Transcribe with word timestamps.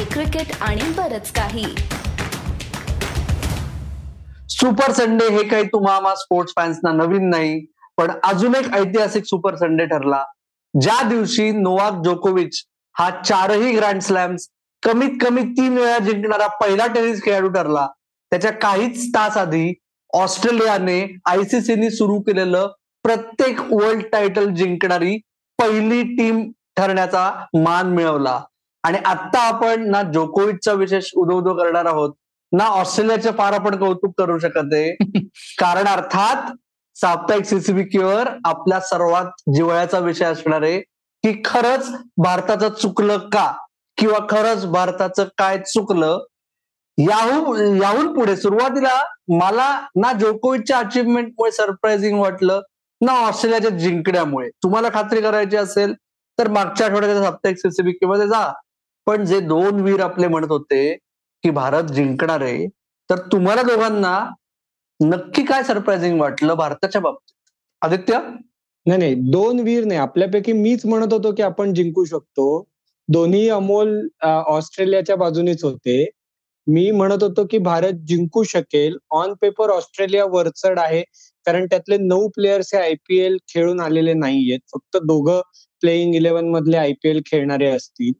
Hockey 0.00 0.12
cricket 0.12 0.52
आणि 0.62 0.82
बरच 0.96 1.30
काही. 1.32 1.64
सुपर 4.50 4.92
संडे 4.92 5.28
हे 5.30 5.42
काही 5.48 5.64
तुम्हाला 5.72 6.14
स्पोर्ट्स 6.16 6.52
फॅन्सना 6.56 6.92
नवीन 6.92 7.28
नाही 7.30 7.58
पण 7.96 8.10
अजून 8.24 8.54
एक 8.54 8.72
ऐतिहासिक 8.74 9.24
सुपर 9.26 9.56
संडे 9.56 9.86
ठरला. 9.86 10.22
ज्या 10.74 11.02
दिवशी 11.08 11.50
नोवाक 11.52 12.02
जोकोविच 12.04 12.62
हा 12.94 13.10
चारही 13.24 13.72
ग्रँड 13.76 14.00
स्लॅम्स 14.02 14.48
कमीत 14.82 15.18
कमी 15.20 15.42
तीन 15.58 15.78
वेळा 15.78 15.98
जिंकणारा 16.04 16.46
पहिला 16.60 16.86
टेनिस 16.94 17.22
खेळाडू 17.24 17.48
ठरला 17.52 17.86
त्याच्या 18.32 18.52
काहीच 18.52 19.08
तास 19.14 19.36
आधी 19.36 19.72
ऑस्ट्रेलियाने 20.12 21.00
आयसीसीने 21.26 21.90
सुरू 21.90 22.20
केलेलं 22.20 22.70
प्रत्येक 23.04 23.60
वर्ल्ड 23.72 24.04
टायटल 24.12 24.54
जिंकणारी 24.54 25.16
पहिली 25.58 26.02
टीम 26.16 26.50
ठरण्याचा 26.76 27.30
मान 27.62 27.94
मिळवला. 27.94 28.40
आणि 28.84 28.98
आता 29.04 29.40
आपण 29.40 29.90
ना 29.90 30.02
जोकोविचचा 30.02 30.72
विशेष 30.72 31.10
उदो 31.16 31.36
उदो 31.36 31.54
करणार 31.54 31.84
आहोत 31.84 32.14
ना 32.52 32.64
ऑस्ट्रेलियाचे 32.64 33.30
फार 33.30 33.52
आपण 33.52 33.76
कौतुक 33.76 34.12
करू 34.18 34.38
शकत 34.38 34.72
आहे 34.72 34.94
कारण 35.58 35.86
अर्थात 35.86 36.52
साप्ताहिक 36.96 37.44
सीसीबीकीवर 37.44 38.28
आपल्या 38.44 38.80
सर्वात 38.80 39.42
जिवळ्याचा 39.54 39.98
विषय 39.98 40.24
असणार 40.24 40.62
आहे 40.62 40.80
की 41.24 41.42
खरंच 41.44 41.90
भारताचं 42.16 42.68
चुकलं 42.68 43.18
का? 43.18 43.52
किंवा 43.98 44.18
खरंच 44.30 44.64
भारताचं 44.66 45.24
काय 45.38 45.58
चुकलं? 45.58 46.18
याहून 46.98 47.82
याहून 47.82 48.12
पुढे 48.14 48.36
सुरुवातीला 48.36 49.02
मला 49.40 49.80
ना 49.96 50.12
जोकोविचच्या 50.12 50.78
अचिव्हमेंटमुळे 50.78 51.50
सरप्राइझिंग 51.52 52.20
वाटलं 52.20 52.60
ना 53.00 53.12
ऑस्ट्रेलियाच्या 53.12 53.70
जिंकण्यामुळे. 53.70 54.48
तुम्हाला 54.62 54.88
खात्री 54.94 55.20
करायची 55.20 55.56
असेल 55.56 55.94
तर 56.38 56.48
मागच्या 56.48 56.86
आठवड्याच्या 56.86 57.22
साप्ताहिक 57.22 57.58
सीसीबीके 57.58 58.06
मध्ये 58.06 58.28
जा. 58.28 58.52
पण 59.10 59.24
जे 59.24 59.40
दोन 59.40 59.80
वीर 59.80 60.00
आपले 60.00 60.28
म्हणत 60.28 60.48
होते 60.48 60.94
की 61.42 61.50
भारत 61.50 61.82
जिंकणार 61.82 62.40
आहे 62.40 62.66
तर 63.10 63.18
तुम्हाला 63.32 63.62
दोघांना 63.62 64.30
नक्की 65.02 65.44
काय 65.44 65.62
सरप्राइझिंग 65.62 66.20
वाटलं 66.20 66.54
भारताच्या 66.54 67.00
बाबतीत? 67.00 67.34
आदित्य? 67.82 68.18
नाही 68.86 68.98
नाही. 68.98 69.14
दोन 69.14 69.60
वीर 69.60 69.84
नाही. 69.84 70.00
आपल्यापैकी 70.00 70.52
मीच 70.52 70.86
म्हणत 70.86 71.12
होतो 71.12 71.34
की 71.34 71.42
आपण 71.42 71.74
जिंकू 71.74 72.04
शकतो. 72.04 72.68
दोन्ही 73.08 73.48
अमोल 73.48 74.08
ऑस्ट्रेलियाच्या 74.22 75.16
बाजूनेच 75.16 75.64
होते. 75.64 76.10
मी 76.66 76.90
म्हणत 76.90 77.22
होतो 77.22 77.46
की 77.50 77.58
भारत 77.58 77.92
जिंकू 77.92 78.42
शकेल. 78.42 78.96
ऑन 79.10 79.34
पेपर 79.40 79.70
ऑस्ट्रेलिया 79.70 80.24
वरचढ 80.24 80.78
आहे 80.78 81.02
कारण 81.46 81.66
त्यातले 81.66 81.96
नऊ 81.96 82.28
प्लेयर्स 82.28 82.74
हे 82.74 82.80
आयपीएल 82.80 83.36
खेळून 83.48 83.80
आलेले 83.80 84.12
नाहीयेत. 84.12 84.60
फक्त 84.72 84.96
दोघं 84.96 85.40
प्लेईंग 85.80 86.14
इलेव्हन 86.14 86.48
मधले 86.48 86.76
आयपीएल 86.76 87.20
खेळणारे 87.26 87.66
असतील. 87.66 88.12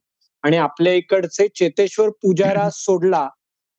आणि 0.43 0.57
आपल्या 0.57 0.93
इकडचे 0.93 1.49
चेतेश्वर 1.49 2.09
पुजारा 2.09 2.69
सोडला 2.71 3.29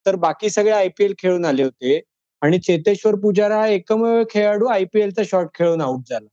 तर 0.05 0.15
बाकी 0.15 0.49
सगळे 0.49 0.71
आयपीएल 0.71 1.13
खेळून 1.19 1.45
आले 1.45 1.63
होते. 1.63 2.01
आणि 2.41 2.59
चेतेश्वर 2.59 3.15
पुजारा 3.15 3.57
हा 3.57 3.67
एकमेव 3.67 4.23
खेळाडू 4.29 4.65
आयपीएलचा 4.65 5.21
शॉट 5.25 5.47
खेळून 5.55 5.81
आउट 5.81 5.99
झाला. 6.09 6.27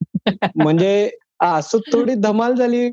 म्हणजे 0.56 1.10
असं 1.40 1.78
थोडी 1.92 2.14
धमाल 2.14 2.54
झाली. 2.54 2.90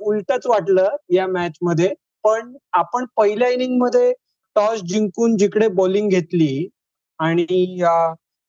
उलटच 0.00 0.46
वाटलं 0.46 0.96
या 1.10 1.26
मॅच 1.26 1.52
मध्ये. 1.62 1.94
पण 2.24 2.56
आपण 2.72 3.04
पहिल्या 3.16 3.48
इनिंगमध्ये 3.48 4.12
टॉस 4.56 4.80
जिंकून 4.82 5.36
जिकडे 5.36 5.68
बॉलिंग 5.68 6.08
घेतली 6.08 6.68
आणि 7.18 7.80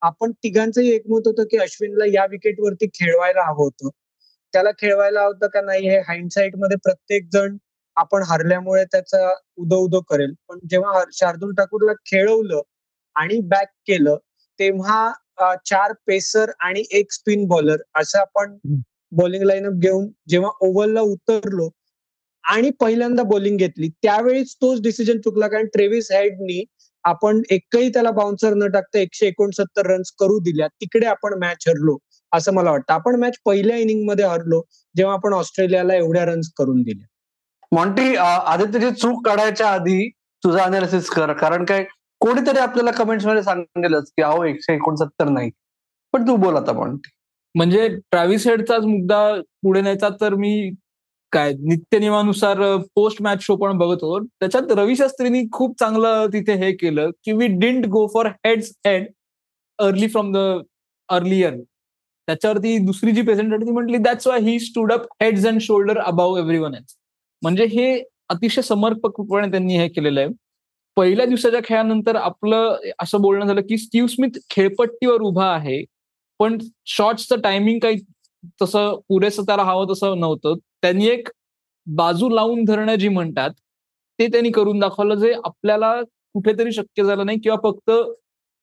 आपण 0.02 0.32
तिघांचंही 0.32 0.90
एकमत 0.90 1.26
होतं 1.26 1.44
की 1.44 1.56
अश्विनला 1.56 2.04
या 2.06 2.26
विकेटवरती 2.30 2.86
खेळवायला 2.86 3.42
हवं 3.46 3.64
होतं. 3.64 3.88
त्याला 4.54 4.70
खेळवायला 4.78 5.22
होतं 5.22 5.46
का 5.54 5.60
नाही 5.60 5.88
हे 5.88 5.98
हाइंडसाईटमध्ये 6.08 6.76
प्रत्येक 6.84 7.28
जण 7.32 7.56
आपण 7.96 8.22
हरल्यामुळे 8.26 8.84
त्याचा 8.84 9.32
उदो 9.58 9.76
उदो 9.84 10.00
करेल. 10.10 10.32
पण 10.48 10.58
जेव्हा 10.70 11.02
शार्दुल 11.12 11.52
ठाकूरला 11.54 11.92
खेळवलं 12.06 12.60
आणि 13.16 13.38
बॅक 13.48 13.68
केलं 13.86 14.16
तेव्हा 14.58 15.10
चार 15.66 15.92
पेसर 16.06 16.50
आणि 16.60 16.82
एक 16.98 17.12
स्पिन 17.12 17.46
बॉलर 17.48 17.76
असं 18.00 18.18
आपण 18.18 18.56
बॉलिंग 19.12 19.42
लाईनअप 19.44 19.72
घेऊन 19.80 20.06
जेव्हा 20.28 20.50
ओव्हरला 20.60 21.00
उतरलो 21.02 21.68
आणि 22.44 22.70
पहिल्यांदा 22.80 23.22
बॉलिंग 23.22 23.56
घेतली 23.58 23.88
त्यावेळीच 24.02 24.54
तोच 24.62 24.80
डिसिजन 24.82 25.18
चुकला. 25.20 25.48
कारण 25.48 25.66
ट्रेव्हिस 25.72 26.10
हेडनी 26.12 26.64
आपण 27.04 27.42
एकही 27.50 27.88
त्याला 27.88 28.10
बाउन्सर 28.10 28.54
न 28.56 28.66
टाकता 28.72 28.98
एकशे 28.98 29.26
एकोणसत्तर 29.26 29.86
रन्स 29.86 30.10
करू 30.20 30.38
दिल्या. 30.44 30.66
तिकडे 30.80 31.06
आपण 31.06 31.38
मॅच 31.38 31.64
हरलो. 31.68 31.96
असं 32.32 32.54
मला 32.54 32.70
वाटतं. 32.70 32.92
आपण 32.92 33.20
मॅच 33.20 33.38
पहिल्या 33.44 33.76
इनिंगमध्ये 33.76 34.24
हरलो 34.26 34.60
जेव्हा 34.94 35.14
आपण 35.14 35.34
ऑस्ट्रेलियाला 35.34 35.94
एवढ्या 35.94 36.24
रन्स 36.26 36.52
करून 36.58 36.82
दिल्या 36.82 37.06
मॉन्टी 37.72 38.14
आदित्यची 38.16 38.90
चूक 39.00 39.26
काढायच्या 39.26 39.68
आधी 39.70 40.08
तुझा 40.42 40.62
अनालिसिस 40.64 41.08
कर. 41.10 41.32
कारण 41.32 41.64
काय 41.64 41.84
कोणीतरी 42.20 42.58
आपल्याला 42.58 42.90
कमेंट्समध्ये 42.92 43.42
सांगेलच 43.42 44.10
की 44.10 44.22
अहो 44.22 44.44
एकशे 44.44 44.74
एकोणसत्तर 44.74 45.28
नाही. 45.28 45.50
पण 46.14 46.26
तू 46.28 46.36
बोल 46.36 46.56
आता 46.56 46.72
मॉन्टी. 46.72 47.10
म्हणजे 47.54 47.88
ट्रॅव्हिस 48.10 48.46
हेडचाच 48.48 48.84
मुद्दा 48.84 49.20
पुढे 49.62 49.80
न्यायचा 49.80 50.08
तर 50.20 50.34
मी 50.34 50.70
काय 51.32 51.52
नित्यनियमानुसार 51.60 52.60
पोस्ट 52.94 53.22
मॅच 53.22 53.42
शो 53.42 53.56
पण 53.56 53.78
बघत 53.78 54.02
होतो. 54.02 54.24
त्याच्यात 54.40 54.72
रवी 54.78 54.96
शास्त्रीनी 54.96 55.42
खूप 55.52 55.78
चांगलं 55.80 56.26
तिथे 56.32 56.54
हे 56.64 56.72
केलं 56.76 57.10
की 57.24 57.32
we 57.32 57.46
didn't 57.58 57.86
go 57.86 58.06
for 58.14 58.26
heads 58.46 58.70
head 58.86 59.06
early 59.78 60.08
from 60.08 60.32
the 60.32 60.62
earlier 61.08 61.54
त्याच्यावरती 62.28 62.76
दुसरी 62.86 63.12
जी 63.12 63.22
पेशंट 63.22 63.54
ती 63.64 63.70
म्हटली 63.72 63.98
that's 63.98 64.26
why 64.26 64.40
he 64.42 64.58
stood 64.60 64.92
up 64.92 65.04
heads 65.22 65.46
and 65.46 65.60
shoulder 65.62 65.98
above 66.00 66.36
everyone 66.58 66.74
else 66.74 66.96
म्हणजे 67.42 67.64
हे 67.66 67.86
अतिशय 68.30 68.62
समर्पकपणे 68.62 69.50
त्यांनी 69.50 69.76
हे 69.78 69.88
केलेलं 69.88 70.20
आहे. 70.20 70.28
पहिल्या 70.96 71.26
दिवसाच्या 71.26 71.60
खेळानंतर 71.64 72.16
आपलं 72.16 72.76
असं 73.02 73.20
बोलणं 73.22 73.46
झालं 73.46 73.60
की 73.68 73.78
स्टीव्ह 73.78 74.08
स्मिथ 74.08 74.38
खेळपट्टीवर 74.50 75.22
उभा 75.22 75.46
आहे 75.46 75.82
पण 76.40 76.58
शॉर्ट्सचं 76.86 77.40
टायमिंग 77.40 77.78
काही 77.80 77.96
तसं 78.62 78.94
पुरेसं 79.08 79.42
त्याला 79.42 79.62
हवं 79.64 79.92
तसं 79.92 80.18
नव्हतं. 80.20 80.54
त्यांनी 80.82 81.06
एक 81.08 81.28
बाजू 81.86 82.28
लावून 82.28 82.64
धरणं 82.64 82.94
जी 82.94 83.08
म्हणतात 83.08 83.50
ते 84.18 84.26
त्यांनी 84.26 84.50
करून 84.50 84.78
दाखवलं 84.78 85.14
जे 85.14 85.32
आपल्याला 85.44 85.94
कुठेतरी 86.34 86.72
शक्य 86.72 87.04
झालं 87.04 87.26
नाही 87.26 87.38
किंवा 87.40 87.58
फक्त 87.64 87.90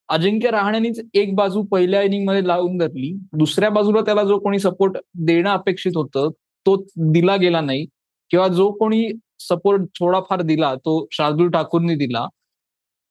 अजिंक्य 0.09 0.49
रहाण्यानेच 0.51 0.99
एक 1.13 1.35
बाजू 1.35 1.63
पहिल्या 1.63 2.01
इनिंगमध्ये 2.01 2.47
लावून 2.47 2.77
धरली. 2.77 3.11
दुसऱ्या 3.33 3.69
बाजूला 3.69 4.01
त्याला 4.01 4.23
जो 4.23 4.39
कोणी 4.39 4.59
सपोर्ट 4.59 4.97
देणं 5.13 5.49
अपेक्षित 5.49 5.91
होतं 5.95 6.29
तो 6.65 6.75
दिला 7.11 7.35
गेला 7.35 7.61
नाही. 7.61 7.85
किंवा 8.31 8.47
जो 8.47 8.71
कोणी 8.71 9.07
सपोर्ट 9.39 9.81
थोडाफार 9.99 10.41
दिला 10.41 10.73
तो 10.75 11.05
शार्दुल 11.11 11.49
ठाकूरनी 11.51 11.95
दिला. 11.95 12.27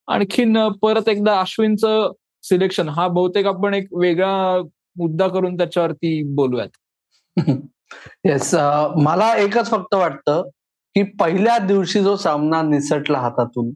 आणखीन 0.08 0.68
परत 0.82 1.08
एकदा 1.08 1.40
अश्विनचं 1.40 2.12
सिलेक्शन 2.42 2.88
हा 2.88 3.08
बहुतेक 3.08 3.46
आपण 3.46 3.74
एक 3.74 3.86
वेगळा 3.92 4.62
मुद्दा 4.96 5.28
करून 5.28 5.56
त्याच्यावरती 5.56 6.22
बोलूयात. 6.34 6.68
येस 8.24 8.54
मला 9.02 9.34
एकच 9.36 9.70
फक्त 9.70 9.94
वाटतं 9.94 10.42
की 10.96 11.02
पहिल्या 11.02 11.58
दिवशी 11.58 12.00
जो 12.00 12.16
सामना 12.16 12.62
निसटला 12.62 13.18
हातातून 13.18 13.70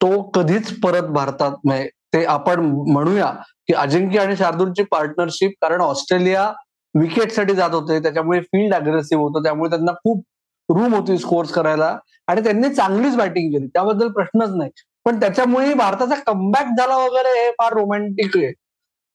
तो 0.00 0.22
कधीच 0.22 0.80
परत 0.80 1.08
भारतात 1.08 1.56
म्हणजे 1.64 1.88
ते 2.12 2.24
आपण 2.24 2.60
म्हणूया 2.92 3.30
की 3.66 3.74
अजिंक्य 3.74 4.18
आणि 4.18 4.36
शार्दूलची 4.36 4.82
पार्टनरशिप 4.82 5.52
कारण 5.62 5.80
ऑस्ट्रेलिया 5.80 6.52
विकेटसाठी 6.94 7.54
जात 7.54 7.70
होते 7.70 7.98
त्याच्यामुळे 8.02 8.40
फील्ड 8.40 8.74
अग्रेसिव्ह 8.74 9.22
होतं 9.24 9.42
त्यामुळे 9.42 9.70
त्यांना 9.70 9.92
खूप 9.92 10.24
रूम 10.68 10.94
होती 10.94 11.18
स्कोर्स 11.18 11.50
करायला 11.52 11.98
आणि 12.28 12.44
त्यांनी 12.44 12.74
चांगलीच 12.74 13.16
बॅटिंग 13.16 13.50
केली. 13.52 13.66
त्याबद्दल 13.66 14.08
प्रश्नच 14.08 14.50
नाही. 14.56 14.70
पण 15.04 15.20
त्याच्यामुळे 15.20 15.74
भारताचा 15.74 16.14
कमबॅक 16.14 16.66
झाला 16.78 16.96
वगैरे 16.96 17.28
हे 17.40 17.50
फार 17.50 17.72
रोमॅन्टिक 17.72 18.36
आहे. 18.36 18.52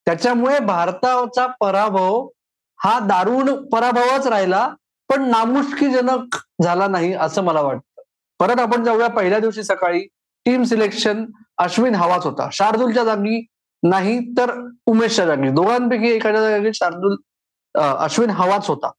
त्याच्यामुळे 0.06 0.60
भारताचा 0.60 1.46
पराभव 1.60 2.28
हा 2.80 3.00
दारुण 3.00 3.54
पराभवच 3.70 4.28
राहिला 4.28 4.68
पण 5.10 5.30
नामुष्कीजनक 5.30 6.38
झाला 6.64 6.88
नाही 6.88 7.14
असं 7.14 7.44
मला 7.44 7.62
वाटतं. 7.62 8.02
परत 8.40 8.60
आपण 8.60 8.84
जाऊया 8.84 9.08
पहिल्या 9.08 9.40
दिवशी 9.40 9.64
सकाळी. 9.64 10.06
टीम 10.46 10.64
सिलेक्शन 10.64 11.26
अश्विन 11.58 11.96
हवाच 11.96 12.26
होता. 12.26 12.48
शार्दूलच्या 12.54 13.04
जागी 13.04 13.46
नाही 13.84 14.20
तर 14.38 14.52
उमेशच्या 14.88 15.26
जागी. 15.26 15.50
दोघांपैकी 15.50 16.10
एखाद्या 16.10 16.42
जागी 16.50 16.74
शार्दूल 16.74 17.16
अश्विन 17.76 18.30
हवाच 18.30 18.68
होता. 18.68 18.92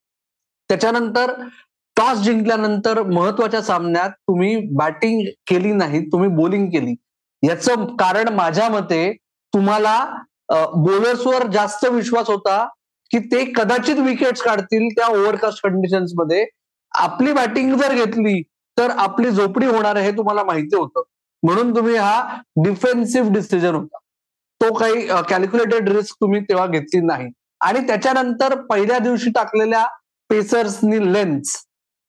त्याच्यानंतर 0.70 1.32
टॉस 1.96 2.18
जिंकल्यानंतर 2.18 3.02
महत्त्वाच्या 3.02 3.62
सामन्यात 3.62 4.10
तुम्ही 4.10 4.56
बॅटिंग 4.76 5.20
केली 5.48 5.72
नाही 5.72 6.00
तुम्ही 6.12 6.28
बॉलिंग 6.36 6.66
केली. 6.70 6.94
याचं 7.42 7.84
कारण 7.96 8.28
माझ्या 8.34 8.68
मते 8.70 9.12
तुम्हाला 9.52 9.98
बॉलर्सवर 10.48 11.46
जास्त 11.52 11.84
विश्वास 11.84 12.28
होता 12.28 12.64
की 13.10 13.18
ते 13.32 13.44
कदाचित 13.56 13.98
विकेट्स 13.98 14.42
काढतील 14.42 14.88
त्या 14.96 15.06
ओव्हरकास्ट 15.08 15.62
कंडिशन्समध्ये. 15.62 16.44
आपली 16.92 17.32
बॅटिंग 17.32 17.74
जर 17.78 17.94
घेतली 17.94 18.40
तर 18.76 18.90
आपली 18.90 19.30
झोपडी 19.30 19.66
होणार 19.66 19.96
हे 19.96 20.10
तुम्हाला 20.16 20.44
माहिती 20.44 20.76
होतं. 20.76 21.02
म्हणून 21.44 21.74
तुम्ही 21.76 21.96
हा 21.96 22.40
डिफेन्सिव्ह 22.64 23.32
डिसिजन 23.32 23.74
होता. 23.74 23.98
तो 24.60 24.72
काही 24.74 25.06
कॅल्क्युलेटेड 25.28 25.88
रिस्क 25.88 26.16
तुम्ही 26.20 26.40
तेव्हा 26.40 26.66
घेतली 26.66 27.00
नाही. 27.00 27.28
आणि 27.60 27.86
त्याच्यानंतर 27.86 28.54
पहिल्या 28.70 28.98
दिवशी 28.98 29.30
टाकलेल्या 29.34 29.84
पेसर्सनी 30.30 31.12
लेन्स 31.12 31.56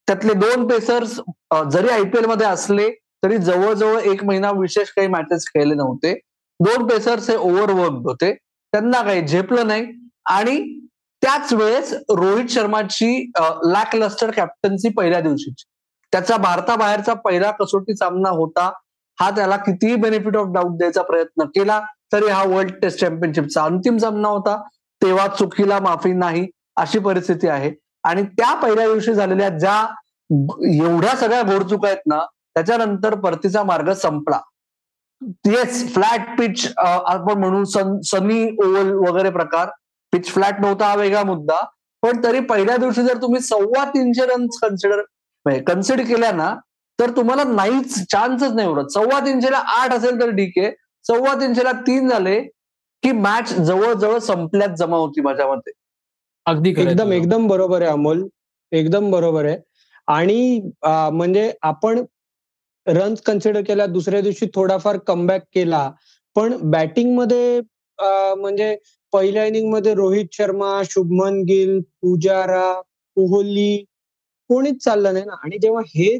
त्यातले 0.08 0.34
दोन 0.34 0.68
पेसर्स 0.68 1.20
जरी 1.72 1.90
आयपीएलमध्ये 1.90 2.48
असले 2.48 2.90
तरी 3.24 3.38
जवळजवळ 3.38 4.00
एक 4.12 4.24
महिना 4.26 4.52
विशेष 4.60 4.90
काही 4.96 5.08
मॅचेस 5.08 5.46
खेळले 5.48 5.74
नव्हते. 5.76 6.14
दोन 6.60 6.88
पेसर्स 6.88 7.30
हे 7.30 7.36
ओव्हरवर्क 7.36 7.94
होते. 8.06 8.34
त्यांना 8.34 9.02
काही 9.02 9.28
झेपलं 9.28 9.68
नाही. 9.68 9.86
आणि 10.30 10.60
त्याच 11.22 11.54
वेळेस 11.54 11.94
रोहित 12.10 12.50
शर्माची 12.50 13.32
लॅक 13.72 13.96
लस्टर 13.96 14.32
कॅप्टन्सी 14.32 14.90
पहिल्या 14.90 15.20
दिवशीची. 15.22 15.64
त्याचा 16.14 16.38
भारताबाहेरचा 16.38 17.14
पहिला 17.14 17.52
कसोटी 17.52 17.96
सामना 17.96 18.30
होता. 18.30 18.72
हा 19.20 19.30
त्याला 19.36 19.58
कितीही 19.58 19.96
बेनिफिट 19.96 20.36
ऑफ 20.38 20.48
डाऊट 20.54 20.78
द्यायचा 20.78 21.02
प्रयत्न 21.02 21.44
केला 21.56 21.80
तरी 22.14 22.28
हा 22.30 22.44
वर्ल्ड 22.48 22.74
टेस्ट 22.82 23.00
चॅम्पियनशिपचा 23.00 23.64
अंतिम 23.64 23.98
सामना 23.98 24.28
होता. 24.28 24.62
तेव्हा 25.02 25.28
चुकीला 25.30 25.80
माफी 25.80 26.12
नाही 26.14 26.48
अशी 26.78 27.00
परिस्थिती 27.00 27.48
आहे. 27.48 27.72
आणि 28.04 28.24
त्या 28.38 28.54
पहिल्या 28.62 28.86
दिवशी 28.88 29.14
झालेल्या 29.14 29.50
ज्या 29.50 29.80
एवढ्या 30.30 31.16
सगळ्या 31.18 31.42
घोडचुका 31.44 31.88
आहेत 31.88 32.02
ना 32.08 32.20
त्याच्यानंतर 32.56 33.16
परतीचा 33.20 33.64
मार्ग 33.64 33.92
संपला. 33.94 34.40
येस 35.46 35.94
फ्लॅट 35.94 36.38
पिच 36.40 36.68
आपण 36.78 37.40
म्हणू 37.40 37.64
सन 37.66 38.00
सनी 38.06 38.44
ओव्हल 38.66 38.92
वगैरे 39.10 39.30
प्रकार. 39.30 39.70
पिच 40.14 40.30
फ्लॅट 40.34 40.60
नव्हता 40.62 40.86
हा 40.88 40.96
वेगळा 40.96 41.24
मुद्दा. 41.24 41.62
पण 42.04 42.24
तरी 42.24 42.40
पहिल्या 42.50 42.76
दिवशी 42.78 43.04
जर 43.04 43.22
तुम्ही 43.22 43.40
सव्वा 43.42 43.84
तीनशे 43.90 44.26
रन्स 44.26 44.58
कन्सिडर 44.62 45.02
कन्सिडर 45.68 46.04
केल्या 46.04 46.32
ना 46.32 46.54
तर 47.00 47.12
तुम्हाला 47.16 47.44
नाहीच 47.44 47.96
चान्सच 48.12 48.54
नाही 48.56 48.68
उरत. 48.70 48.88
सव्वा 48.94 49.20
तीनशेला 49.26 49.58
आठ 49.78 49.94
असेल 49.94 50.20
तर 50.22 50.30
ठीक 50.36 50.58
आहे. 50.58 50.72
सव्वा 51.06 51.34
तीनशेला 51.42 51.72
तीन 51.88 52.08
झाले 52.10 52.40
की 53.04 53.12
मॅच 53.12 53.54
जवळजवळ 53.54 54.18
संपल्यात 54.20 54.76
जमा 54.78 54.98
होती 54.98 55.22
माझ्या 55.22 55.48
मते 55.48 55.72
अगदी 56.46 56.70
एकदम 56.82 57.12
एकदम 57.12 57.48
बरोबर 57.48 57.82
आहे 57.82 57.92
अमोल. 57.92 58.28
एकदम 58.72 59.10
बरोबर 59.12 59.46
आहे. 59.46 59.58
आणि 60.08 60.60
म्हणजे 60.84 61.52
आपण 61.64 62.04
रन्स 62.88 63.22
कन्सिडर 63.26 63.62
केला 63.68 63.86
दुसऱ्या 63.86 64.22
दिवशी 64.22 64.46
थोडाफार 64.56 64.98
कमबॅक 65.08 65.44
केला. 65.54 65.90
पण 66.36 66.56
बॅटिंगमध्ये 66.72 67.60
म्हणजे 68.38 68.76
पहिल्या 69.14 69.46
इनिंगमध्ये 69.46 69.94
रोहित 69.96 70.26
शर्मा 70.34 70.82
शुभमन 70.90 71.42
गिल 71.48 71.80
पुजारा 72.02 72.72
कोहली 73.18 73.78
कोणीच 74.50 74.84
चाललं 74.84 75.14
नाही 75.14 75.26
ना. 75.26 75.36
आणि 75.44 75.58
जेव्हा 75.62 75.82
हे 75.96 76.18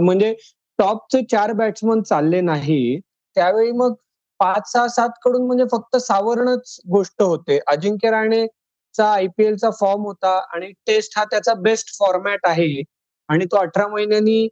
म्हणजे 0.00 0.34
टॉपचे 0.78 1.22
चार 1.30 1.52
बॅट्समन 1.52 2.02
चालले 2.02 2.40
नाही 2.40 2.98
त्यावेळी 3.36 3.70
मग 3.72 3.94
पाच 4.40 4.70
सहा 4.72 4.86
सात 4.88 5.08
कडून 5.22 5.46
म्हणजे 5.46 5.64
फक्त 5.72 5.96
सावरणच 5.98 6.78
गोष्ट 6.90 7.22
होते. 7.22 7.58
अजिंक्य 7.66 8.10
राणेचा 8.10 9.06
आयपीएलचा 9.06 9.70
फॉर्म 9.80 10.04
होता 10.04 10.36
आणि 10.54 10.70
टेस्ट 10.86 11.18
हा 11.18 11.24
त्याचा 11.24 11.54
बेस्ट 11.60 11.88
फॉर्मॅट 11.98 12.46
आहे 12.46 12.82
आणि 13.28 13.44
तो 13.44 13.56
अठरा 13.56 13.86
महिन्यांनी 13.88 14.46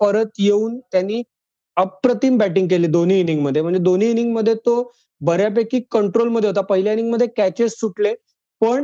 परत 0.00 0.38
येऊन 0.38 0.78
त्यांनी 0.92 1.22
अप्रतिम 1.76 2.36
बॅटिंग 2.38 2.68
केली 2.68 2.86
दोन्ही 2.88 3.18
इनिंगमध्ये 3.20 3.62
म्हणजे 3.62 3.80
दोन्ही 3.80 4.10
इनिंगमध्ये 4.10 4.54
तो 4.56 4.82
बऱ्यापैकी 5.20 5.80
कंट्रोलमध्ये 5.92 6.48
होता. 6.48 6.60
पहिल्या 6.62 6.92
इनिंगमध्ये 6.92 7.26
कॅचेस 7.36 7.78
सुटले 7.80 8.14
पण 8.62 8.82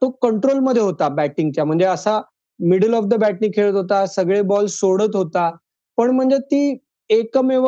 तो 0.00 0.10
कंट्रोलमध्ये 0.22 0.82
होता 0.82 1.08
बॅटिंगच्या 1.10 1.64
म्हणजे 1.64 1.84
असा 1.86 2.20
मिडल 2.60 2.94
ऑफ 2.94 3.04
द 3.08 3.14
बॅटनी 3.20 3.48
खेळत 3.56 3.74
होता 3.74 4.04
सगळे 4.06 4.40
बॉल 4.42 4.66
सोडत 4.66 5.16
होता. 5.16 5.50
पण 5.98 6.10
म्हणजे 6.10 6.38
ती 6.50 6.76
एकमेव 7.10 7.66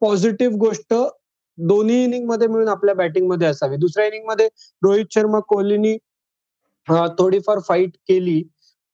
पॉझिटिव्ह 0.00 0.56
गोष्ट 0.58 0.94
दोन्ही 1.58 2.02
इनिंगमध्ये 2.04 2.48
मिळून 2.48 2.68
आपल्या 2.68 2.94
बॅटिंगमध्ये 2.94 3.48
असावी. 3.48 3.76
दुसऱ्या 3.76 4.06
इनिंगमध्ये 4.06 4.46
रोहित 4.82 5.06
शर्मा 5.14 5.38
कोहलीनी 5.48 5.96
थोडीफार 7.18 7.58
फाईट 7.68 7.96
केली. 8.08 8.42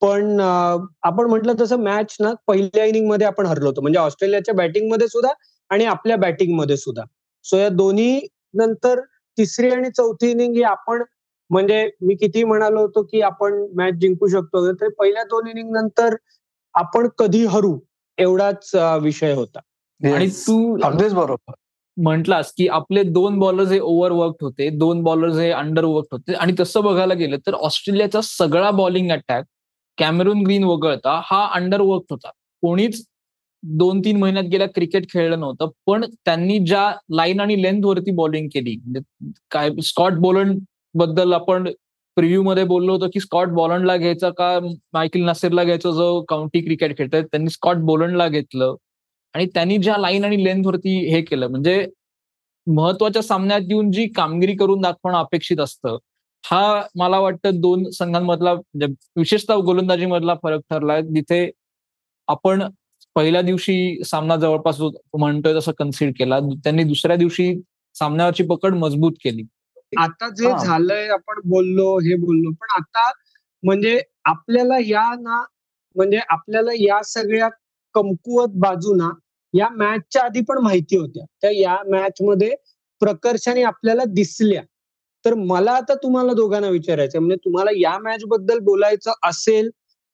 पण 0.01 0.39
आपण 0.39 1.25
म्हटलं 1.29 1.53
तसं 1.59 1.79
मॅच 1.83 2.15
ना 2.19 2.33
पहिल्या 2.47 2.85
इनिंगमध्ये 2.85 3.27
आपण 3.27 3.45
हरलो 3.45 3.67
होतो. 3.67 3.81
म्हणजे 3.81 3.99
ऑस्ट्रेलियाच्या 3.99 4.53
बॅटिंगमध्ये 4.55 5.07
सुद्धा 5.07 5.31
आणि 5.71 5.85
आपल्या 5.85 6.17
बॅटिंगमध्ये 6.17 6.77
सुद्धा. 6.77 7.03
सो 7.45 7.57
या 7.57 7.69
दोन्ही 7.69 8.19
नंतर 8.53 8.99
तिसरी 9.37 9.69
आणि 9.71 9.89
चौथी 9.89 10.29
इनिंग 10.31 10.55
ही 10.55 10.63
आपण 10.63 11.03
म्हणजे 11.53 11.89
मी 12.01 12.15
किती 12.15 12.43
म्हणालो 12.43 12.81
होतो 12.81 13.03
की 13.03 13.21
आपण 13.21 13.65
मॅच 13.75 13.93
जिंकू 13.93 14.27
शकतो. 14.27 14.71
तर 14.73 14.89
पहिल्या 14.99 15.23
दोन 15.23 15.47
इनिंग 15.47 15.71
नंतर 15.71 16.15
आपण 16.75 17.07
कधी 17.17 17.45
हरू 17.45 17.77
एवढाच 18.17 18.71
विषय 19.01 19.33
होता. 19.33 19.59
आणि 20.01 20.27
तू 20.27 20.55
अगदीच 20.83 21.13
बरोबर. 21.13 21.53
म्हटलास 21.97 22.51
की 22.57 22.67
आपले 22.67 23.01
दोन 23.03 23.37
बॉलर्स 23.39 23.71
हे 23.71 23.79
ओव्हरवर्क 23.79 24.35
होते 24.41 24.69
दोन 24.77 25.01
बॉलर्स 25.03 25.35
हे 25.37 25.49
अंडर 25.51 25.85
वर्क 25.85 26.07
होते. 26.11 26.33
आणि 26.33 26.53
तसं 26.59 26.83
बघायला 26.83 27.13
गेलं 27.13 27.37
तर 27.47 27.53
ऑस्ट्रेलियाचा 27.53 28.21
सगळा 28.23 28.71
बॉलिंग 28.71 29.11
अटॅक 29.11 29.45
कॅमेरून 29.97 30.41
ग्रीन 30.41 30.63
वगळता 30.63 31.19
हा 31.25 31.45
अंडरवर्क 31.55 32.03
होता. 32.09 32.29
कोणीच 32.63 33.03
दोन 33.63 33.99
तीन 33.99 34.17
महिन्यात 34.19 34.45
गेल्या 34.45 34.67
क्रिकेट 34.67 35.09
खेळलं 35.09 35.39
नव्हतं 35.39 35.69
पण 35.85 36.05
त्यांनी 36.25 36.57
ज्या 36.59 36.91
लाईन 37.15 37.39
आणि 37.39 37.61
लेंथ 37.61 37.85
वरती 37.85 38.11
बॉलिंग 38.11 38.47
केली 38.53 38.75
म्हणजे 38.77 39.31
काय 39.51 39.69
स्कॉट 39.83 40.13
बॉलंड 40.13 40.59
बद्दल 40.95 41.33
आपण 41.33 41.69
प्रिव्ह्यू 42.17 42.41
मध्ये 42.43 42.63
बोललो 42.63 42.91
होतो 42.93 43.07
की 43.13 43.19
स्कॉट 43.19 43.49
बॉलंडला 43.49 43.95
घ्यायचा 43.97 44.29
का? 44.29 44.59
मायकेल 44.93 45.23
नसेरला 45.25 45.63
घ्यायचा 45.63 45.91
जो 45.91 46.21
काउंटी 46.29 46.61
क्रिकेट 46.61 46.97
खेळतात 46.97 47.23
त्यांनी 47.23 47.49
स्कॉट 47.49 47.77
बॉलंडला 47.85 48.27
घेतलं. 48.27 48.75
आणि 49.35 49.45
त्यांनी 49.53 49.77
ज्या 49.77 49.97
लाईन 49.97 50.25
आणि 50.25 50.43
लेंथवरती 50.43 50.97
हे 51.13 51.21
केलं 51.21 51.47
म्हणजे 51.47 51.85
महत्त्वाच्या 52.67 53.21
सामन्यात 53.21 53.61
येऊन 53.69 53.91
जी 53.91 54.07
कामगिरी 54.07 54.55
करून 54.55 54.81
दाखवणं 54.81 55.17
अपेक्षित 55.17 55.59
असतं 55.59 55.97
हा 56.43 56.81
मला 56.95 57.19
वाटतं 57.19 57.59
दोन 57.61 57.89
संघांमधला 57.91 58.53
म्हणजे 58.53 58.87
विशेषतः 59.15 59.55
गोलंदाजी 59.65 60.05
मधला 60.05 60.35
फरक 60.43 60.61
ठरलाय 60.69 61.01
जिथे 61.01 61.49
आपण 62.27 62.63
पहिल्या 63.15 63.41
दिवशी 63.41 64.03
सामना 64.05 64.35
जवळपास 64.35 64.81
म्हणतोय 64.81 65.53
तसं 65.55 65.71
कन्सिड 65.77 66.13
केला 66.19 66.39
त्यांनी 66.39 66.83
दुसऱ्या 66.83 67.15
दिवशी 67.17 67.53
सामन्यावरची 67.95 68.43
पकड 68.43 68.73
मजबूत 68.75 69.11
केली. 69.23 69.43
आता 69.97 70.29
जे 70.29 70.49
झालंय 70.65 71.07
आपण 71.09 71.39
बोललो 71.45 71.97
हे 71.99 72.15
बोललो 72.15 72.51
पण 72.51 72.67
आता 72.75 73.11
म्हणजे 73.63 73.99
आपल्याला 74.25 74.77
या 74.81 75.09
ना 75.21 75.43
म्हणजे 75.95 76.19
आपल्याला 76.29 76.71
या 76.73 77.01
सगळ्या 77.03 77.49
कमकुवत 77.95 78.49
बाजूना 78.55 79.09
या 79.53 79.67
मॅचच्या 79.69 80.23
आधी 80.23 80.41
पण 80.41 80.57
माहिती 80.57 80.97
होत्या. 80.97 81.25
त्या 81.41 81.51
या 81.51 81.77
मॅच 81.89 82.21
मध्ये 82.21 82.55
प्रकर्षाने 83.01 83.63
आपल्याला 83.63 84.03
दिसल्या. 84.05 84.61
तर 85.25 85.33
मला 85.33 85.71
आता 85.71 85.93
तुम्हाला 85.93 86.33
दोघांना 86.33 86.69
विचारायचं 86.69 87.19
म्हणजे 87.19 87.35
तुम्हाला 87.35 87.71
या 87.75 87.97
मॅच 87.99 88.23
बद्दल 88.27 88.59
बोलायचं 88.59 89.11
असेल 89.23 89.69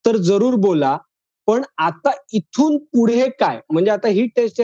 तर 0.06 0.18
जरूर 0.18 0.56
बोला 0.56 0.98
पण 1.48 1.62
आता 1.78 2.12
इथून 2.34 2.78
पुढे 2.78 3.30
काय? 3.30 3.60
म्हणजे 3.70 3.92
आता 3.92 4.08
ही 4.08 4.26
टेस्ट 4.36 4.62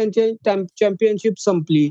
चॅम्पियनशिप 0.79 1.39
संपली 1.39 1.89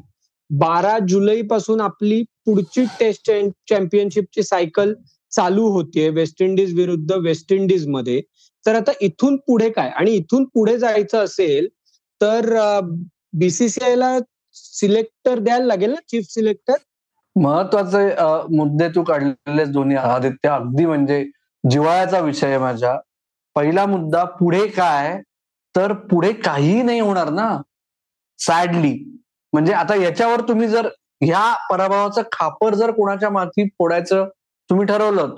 बारा 0.51 0.99
जुलै 1.09 1.41
पासून 1.43 1.81
आपली 1.81 2.23
पुढची 2.47 2.85
टेस्ट 3.01 3.31
चॅम्पियनशिपची 3.71 4.43
सायकल 4.43 4.93
चालू 5.33 5.67
होतीये 5.73 6.09
वेस्ट 6.09 6.43
इंडिज 6.43 6.75
विरुद्ध 6.75 7.13
वेस्ट 7.13 7.53
इंडिजमध्ये. 7.53 8.21
तर 8.65 8.75
आता 8.75 8.93
इथून 9.01 9.37
पुढे 9.47 9.71
काय? 9.71 9.89
आणि 9.91 10.11
इथून 10.11 10.45
पुढे 10.55 10.77
जायचं 10.79 11.25
असेल 11.25 11.69
तर 12.21 12.81
बीसीसीआयला 13.39 14.19
सिलेक्टर 14.55 15.39
द्यायला 15.39 15.65
लागेल 15.67 15.91
ना 15.91 16.01
चीफ 16.11 16.27
सिलेक्टर 16.31 16.75
महत्त्वाचे 17.37 18.07
मुद्दे 18.57 18.89
तू 18.89 19.03
काढलेले 19.05 19.65
दोन्ही 19.65 19.97
आदित्य. 19.97 20.49
अगदी 20.49 20.87
म्हणजे 20.87 21.25
जिवाळ्याचा 21.65 22.19
विषय 22.21 22.47
आहे 22.47 22.59
माझ्या. 22.59 22.97
पहिला 23.57 23.87
मुद्दा 23.87 24.23
पुढे 24.39 24.67
काय? 24.69 25.21
तर 25.75 25.93
पुढे 26.11 26.33
काहीही 26.33 26.83
नाही 26.83 27.01
होणार 27.01 27.31
ना. 27.31 27.57
सॅडली 28.39 28.93
म्हणजे 29.55 29.73
आता 29.73 29.95
याच्यावर 29.95 30.41
तुम्ही 30.41 30.69
जर 30.69 30.89
ह्या 31.21 31.55
पराभवाचं 31.71 32.23
खापर 32.33 32.75
जर 32.75 32.91
कोणाच्या 32.91 33.31
माथी 33.31 33.69
फोडायचं 33.69 34.29
तुम्ही 34.71 34.87
ठरवलं 34.87 35.35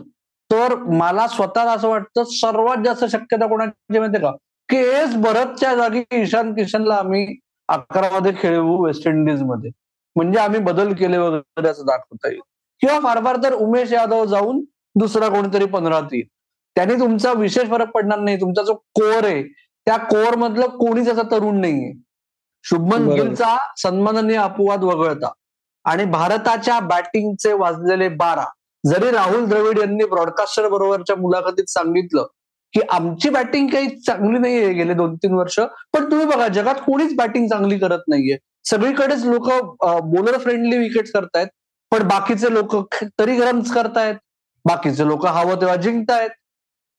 तर 0.51 0.75
मला 0.75 1.27
स्वतःला 1.27 1.71
असं 1.73 1.89
वाटतं 1.89 2.25
सर्वात 2.25 2.85
जास्त 2.85 3.05
शक्यता 3.05 3.47
कोणाची 3.47 3.99
माहिती 3.99 4.21
का? 4.21 4.31
की 4.69 4.77
एस 4.77 5.15
भरतच्या 5.17 5.75
जागी 5.75 6.03
ईशान 6.13 6.53
किशनला 6.55 6.95
आम्ही 6.95 7.27
अकरामध्ये 7.69 8.33
खेळवू 8.39 8.85
वेस्ट 8.85 9.07
इंडिजमध्ये 9.09 9.71
म्हणजे 10.17 10.39
आम्ही 10.39 10.61
बदल 10.61 10.93
केले 10.93 11.19
वगैरे 11.19 11.69
असं 11.69 11.87
दाखवता 11.87 12.29
येईल. 12.29 12.41
किंवा 12.81 12.99
फार 13.01 13.25
फार 13.25 13.37
तर 13.43 13.53
उमेश 13.53 13.93
यादव 13.93 14.25
जाऊन 14.25 14.65
दुसरा 14.95 15.29
कोणीतरी 15.29 15.65
पंधरात 15.65 16.03
येईल. 16.13 16.27
त्याने 16.77 16.95
तुमचा 16.95 17.33
विशेष 17.33 17.71
फरक 17.71 17.91
पडणार 17.91 18.19
नाही. 18.19 18.41
तुमचा 18.41 18.63
जो 18.63 18.75
कोर 18.75 19.25
आहे 19.25 19.43
त्या 19.87 19.97
कोर 19.97 20.37
मधलं 20.37 20.67
कोणीच 20.67 21.09
असा 21.09 21.23
तरुण 21.23 21.61
नाहीये. 21.61 21.93
शुभमन 22.69 23.09
गिलचा 23.09 23.57
सन्माननीय 23.77 24.37
अपवाद 24.37 24.85
वगळता 24.85 25.31
आणि 25.85 26.05
भारताच्या 26.05 26.79
बॅटिंगचे 26.81 27.53
वाजलेले 27.53 28.09
बारा. 28.09 28.45
जरी 28.85 29.11
राहुल 29.11 29.45
द्रविड 29.45 29.79
यांनी 29.79 30.05
ब्रॉडकास्टर 30.05 30.69
बरोबरच्या 30.69 31.17
मुलाखतीत 31.17 31.65
सांगितलं 31.69 32.27
की 32.75 32.81
आमची 32.91 33.31
बॅटिंग 33.31 33.69
काही 33.69 33.89
चांगली 34.01 34.39
नाहीये 34.39 34.73
गेले 34.73 34.95
दोन 34.95 35.15
तीन 35.15 35.35
वर्ष 35.35 35.59
पण 35.93 36.11
तुम्ही 36.11 36.27
बघा 36.27 36.49
जगात 36.49 36.75
कोणीच 36.87 37.15
बॅटिंग 37.17 37.49
चांगली 37.49 37.79
करत 37.79 38.03
नाहीये. 38.09 38.37
सगळीकडेच 38.65 39.25
लोक 39.25 39.51
बॉलर 39.85 40.39
फ्रेंडली 40.39 40.79
विकेट 40.79 41.11
करतायत 41.13 41.49
पण 41.93 42.07
बाकीचे 42.09 42.53
लोक 42.55 42.77
तरी 43.19 43.41
रन्स 43.41 43.73
करतायत. 43.73 44.15
बाकीचे 44.65 45.07
लोक 45.07 45.27
हवं 45.27 45.61
तेव्हा 45.61 45.77
जिंकतायत. 45.77 46.31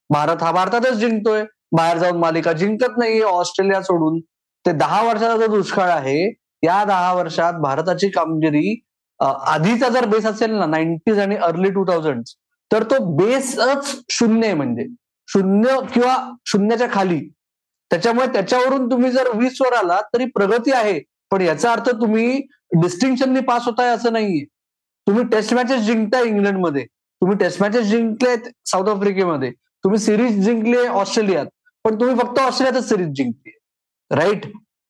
भारत 0.10 0.44
हा 0.44 0.52
भारतातच 0.52 0.94
जिंकतोय. 0.94 1.44
बाहेर 1.72 1.98
जाऊन 1.98 2.18
मालिका 2.18 2.52
जिंकत 2.54 2.98
नाहीये 2.98 3.22
ऑस्ट्रेलिया 3.22 3.82
सोडून. 3.82 4.20
ते 4.68 4.72
दहा 4.72 5.02
वर्षाचा 5.02 5.36
जो 5.38 5.48
दुष्काळ 5.48 5.90
आहे 5.90 6.22
या 6.64 6.84
दहा 6.86 7.14
वर्षात 7.14 7.54
भारताची 7.62 8.10
कामगिरी 8.10 8.80
आधीचा 9.20 9.90
जर 9.90 10.06
बेस 10.06 10.26
असेल 10.26 10.52
ना 10.52 10.66
नाईन्टीज 10.66 11.20
आणि 11.20 11.36
अर्ली 11.36 11.70
टू 11.72 11.84
थाउजंड 11.86 12.24
तर 12.72 12.84
तो 12.84 12.98
बेसच 13.18 13.96
शून्य 14.10 14.46
आहे 14.48 14.56
म्हणजे. 14.56 14.86
शून्य 15.30 15.78
किंवा 15.94 16.16
शून्याच्या 16.46 16.88
खाली. 16.92 17.20
त्याच्यामुळे 17.92 18.28
त्याच्यावरून 18.28 18.90
तुम्ही 18.92 19.12
जर 19.12 19.28
वीस 19.36 19.62
वर 19.62 19.74
आला 19.74 20.00
तरी 20.14 20.26
प्रगती 20.26 20.72
आहे. 20.72 21.00
पण 21.32 21.42
याचा 21.42 21.72
अर्थ 21.72 21.90
तुम्ही 21.90 22.42
डिस्टिंक्शननी 22.82 23.40
पास 23.40 23.66
होताय 23.66 23.90
असं 23.90 24.14
नाहीये. 24.14 24.44
तुम्ही 25.08 25.24
टेस्ट 25.32 25.54
मॅचेस 25.54 25.82
जिंकताय 25.82 26.26
इंग्लंडमध्ये. 26.26 26.86
तुम्ही 26.86 27.38
टेस्ट 27.38 27.62
मॅचेस 27.62 27.86
जिंकलेत 27.86 28.50
साऊथ 28.66 28.90
आफ्रिकेमध्ये 28.90 29.52
तुम्ही 29.84 30.00
सिरीज 30.00 30.44
जिंकली 30.46 30.78
ऑस्ट्रेलियात. 30.88 31.46
पण 31.86 32.00
तुम्ही 32.00 32.16
फक्त 32.16 32.40
ऑस्ट्रेलियातच 32.40 32.90
सिरीज 32.90 33.08
जिंकली 33.08 33.52
राईट 34.12 34.46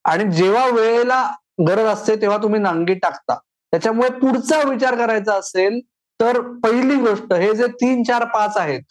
आणि 0.05 0.31
जेव्हा 0.31 0.65
वेळेला 0.67 1.25
गरज 1.67 1.85
असते 1.85 2.15
तेव्हा 2.21 2.37
तुम्ही 2.37 2.59
नांगी 2.61 2.93
टाकता. 2.93 3.37
त्याच्यामुळे 3.73 4.09
पुढचा 4.19 4.61
विचार 4.69 4.95
करायचा 4.95 5.33
असेल 5.35 5.79
तर 6.19 6.39
पहिली 6.63 6.95
गोष्ट 6.99 7.33
हे 7.33 7.53
जे 7.55 7.67
तीन 7.81 8.03
चार 8.03 8.25
पाच 8.25 8.57
आहेत 8.57 8.81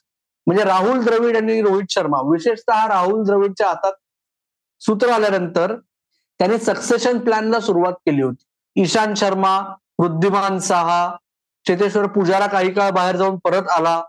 म्हणजे 0.47 0.65
राहुल 0.65 1.01
द्रविड 1.05 1.37
आणि 1.37 1.61
रोहित 1.63 1.87
शर्मा 1.91 2.19
विशेषतः 2.31 2.87
राहुल 2.89 3.23
द्रविडच्या 3.23 3.69
हातात 3.69 3.93
सूत्र 4.83 5.11
आल्यानंतर 5.11 5.75
त्याने 6.41 6.59
सक्सेशन 6.59 7.19
प्लॅनला 7.19 7.61
सुरुवात 7.61 7.93
केली 8.07 8.23
होती. 8.23 8.45
ईशांत 8.77 9.15
शर्मा 9.17 9.59
वृद्धिमान 9.99 10.59
साहा 10.59 11.17
चेतेश्वर 11.67 12.07
पुजारा 12.07 12.47
काही 12.47 12.73
काळ 12.73 12.91
बाहेर 12.91 13.17
जाऊन 13.17 13.39
परत 13.45 13.69
आला 13.69 14.01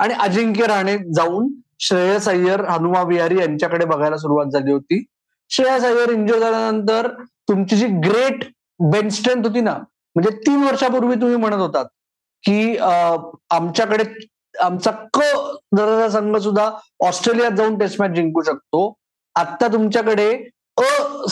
आणि 0.00 0.14
अजिंक्य 0.14 0.66
राणे 0.66 0.96
जाऊन 1.14 1.48
श्रेयस 1.80 2.28
अय्यर 2.28 2.64
हनुमा 2.64 3.02
विहारी 3.02 3.38
यांच्याकडे 3.38 3.84
बघायला 3.84 4.16
सुरुवात 4.16 4.52
झाली 4.52 4.72
होती. 4.72 5.04
श्रेयस 5.50 5.84
अय्यर 5.84 6.10
इंजुर 6.10 6.38
झाल्यानंतर 6.38 7.08
तुमची 7.48 7.76
जी 7.76 7.86
ग्रेट 8.04 8.44
बेन 8.92 9.08
स्ट्रेंथ 9.08 9.46
होती 9.46 9.60
ना 9.60 9.74
म्हणजे 10.16 10.30
तीन 10.46 10.62
वर्षापूर्वी 10.64 11.14
तुम्ही 11.20 11.36
म्हणत 11.36 11.58
होतात 11.58 11.86
की 12.44 12.76
आमच्याकडे 12.78 14.04
आमचा 14.62 14.90
क 15.14 15.20
दर्जाचा 15.76 16.08
संघ 16.10 16.36
सुद्धा 16.36 16.70
ऑस्ट्रेलियात 17.06 17.52
जाऊन 17.56 17.78
टेस्ट 17.78 18.00
मॅच 18.00 18.10
जिंकू 18.14 18.42
शकतो. 18.42 18.92
आता 19.36 19.68
तुमच्याकडे 19.72 20.28
अ 20.76 20.82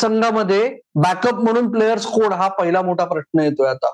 संघामध्ये 0.00 0.68
बॅकअप 0.94 1.40
म्हणून 1.42 1.70
प्लेयर्स 1.72 2.06
कोड 2.06 2.32
हा 2.32 2.48
पहिला 2.58 2.82
मोठा 2.82 3.04
प्रश्न 3.04 3.40
येतोय 3.40 3.68
आता. 3.68 3.92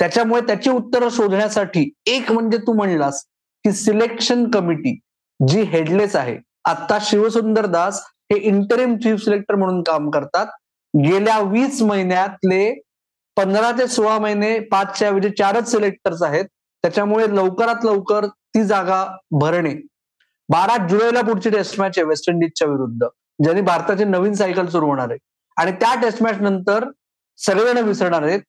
त्याच्यामुळे 0.00 0.40
त्याची 0.46 0.70
उत्तरं 0.70 1.08
शोधण्यासाठी 1.10 1.88
एक 2.06 2.30
म्हणजे 2.32 2.58
तू 2.66 2.72
म्हणलास 2.76 3.22
की 3.64 3.72
सिलेक्शन 3.72 4.48
कमिटी 4.50 4.98
जी 5.40 5.62
हेडलेस 5.62 6.16
आहे. 6.16 6.36
आता 6.64 6.98
शिवसुंदर 7.02 7.66
दास 7.66 8.02
हे 8.30 8.38
इंटरिम 8.48 8.96
चीफ 8.98 9.18
सिलेक्टर 9.24 9.54
म्हणून 9.54 9.82
काम 9.82 10.10
करतात. 10.10 10.46
गेल्या 10.94 11.38
वीस 11.40 11.82
महिन्यातले 11.82 12.72
पंधरा 13.36 13.70
ते 13.78 13.86
सोळा 13.88 14.18
महिने 14.18 14.58
पाचच्या 14.70 15.08
ऐवजी 15.08 15.30
चारच 15.38 15.70
सिलेक्टर्स 15.70 16.22
आहेत. 16.22 16.44
त्याच्यामुळे 16.84 17.26
लवकरात 17.36 17.84
लवकर 17.84 18.26
ती 18.26 18.64
जागा 18.64 19.04
भरणे. 19.40 19.74
बारा 20.48 20.76
जुलैला 20.88 21.20
पुढची 21.22 21.50
टेस्ट 21.50 21.78
मॅच 21.80 21.98
आहे 21.98 22.06
वेस्ट 22.08 22.28
इंडिजच्या 22.30 22.68
विरुद्ध 22.68 23.06
ज्याने 23.44 23.60
भारताची 23.60 24.04
नवीन 24.04 24.34
सायकल 24.34 24.66
सुरू 24.68 24.86
होणार 24.86 25.10
आहे. 25.10 25.18
आणि 25.56 25.72
त्या 25.80 25.94
टेस्ट 26.02 26.22
मॅच 26.22 26.40
नंतर 26.40 26.84
सगळेजण 27.38 27.78
विसरणार 27.84 28.22
आहेत 28.22 28.40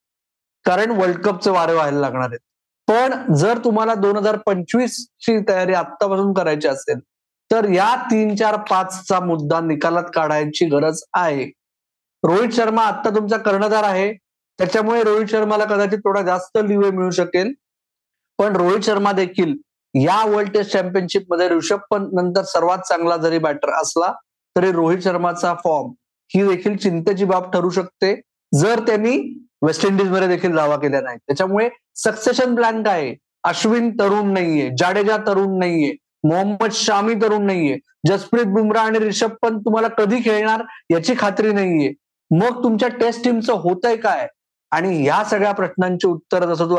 कारण 0.66 0.92
वर्ल्ड 1.00 1.18
कपचे 1.24 1.50
वारे 1.52 1.74
व्हायला 1.74 2.00
लागणार 2.00 2.28
आहेत. 2.30 2.40
पण 2.88 3.34
जर 3.36 3.58
तुम्हाला 3.64 3.94
दोन 3.96 4.18
हजार 4.18 4.38
पंचवीस 4.46 4.98
ची 5.22 5.38
तयारी 5.50 5.74
आतापासून 5.74 6.34
करायची 6.34 6.68
असेल 6.68 7.00
तर 7.52 7.70
या 7.70 7.96
तीन 8.12 8.36
चार 8.36 8.56
पाचचा 8.70 9.20
मुद्दा 9.20 9.60
निकालात 9.60 10.04
काढायची 10.14 10.66
गरज 10.66 11.02
आहे. 11.14 11.46
रोहित 12.24 12.50
शर्मा 12.50 12.84
आता 12.84 13.10
तुमचा 13.10 13.38
कर्णधार 13.38 13.84
आहे. 13.84 14.12
त्याच्यामुळे 14.60 15.04
रोहित 15.04 15.28
शर्माला 15.28 15.66
कदाचित 15.66 16.00
थोडा 16.00 16.22
जास्त 16.22 16.58
लिवे 16.66 16.90
मिळू 16.92 17.10
शकेल. 17.12 17.54
पण 18.40 18.56
रोहित 18.56 18.82
शर्मा 18.84 19.12
देखील 19.12 19.56
या 19.94 20.24
वर्ल्ड 20.30 20.52
टेस्ट 20.54 20.72
चॅम्पियनशिपमध्ये 20.72 21.48
ऋषभ 21.50 21.80
पंत 21.92 22.10
नंतर 22.14 22.44
सर्वात 22.44 22.80
चांगला 22.80 23.18
जरी 23.18 23.38
बॅटर 23.40 23.70
असला 23.82 24.12
तरी 24.56 24.72
रोहित 24.72 25.00
शर्माचा 25.04 25.54
फॉर्म 25.54 25.92
ही 26.32 26.48
देखील 26.48 26.76
चिंतेची 26.78 27.26
बाब 27.26 27.52
ठरू 27.52 27.70
शकते. 27.70 28.14
जर 28.52 28.80
त्यांनी 28.80 29.18
वेस्ट 29.62 29.86
इंडिजमध्ये 29.86 30.28
देखील 30.28 30.56
दावा 30.56 30.76
केला 30.76 31.02
नाही 31.02 31.18
त्याच्यामुळे 31.18 31.70
सक्सेशन 31.96 32.56
प्लॅन 32.56 32.84
काय 32.84 33.14
अश्विन 33.44 33.90
तरुण 34.00 34.32
नाहीये. 34.34 34.70
जाडेजा 34.78 35.18
तरुण 35.18 35.58
नाहीये. 35.60 35.94
मोहम्मद 36.24 36.72
शामी 36.74 37.14
तरुण 37.22 37.46
नाहीये. 37.46 37.78
जसप्रीत 38.08 38.46
बुमराह 38.54 38.86
आणि 38.86 39.00
रिषभ 39.00 39.32
पंत 39.42 39.60
तुम्हाला 39.66 39.88
कधी 39.98 40.20
खेळणार 40.26 40.64
याची 40.92 41.14
खात्री 41.20 41.52
नाहीये. 41.54 41.94
मग 42.32 42.64
तुमच्या 42.64 42.90
टेस्ट 43.00 43.24
टीमचं 43.24 43.54
होतंय 43.54 43.96
काय? 43.96 44.28
आणि 44.72 45.06
या 45.06 45.24
सगळ्या 45.24 45.52
प्रश्नांची 45.54 46.08
उत्तर 46.08 46.46
जसं 46.54 46.70
तू 46.70 46.76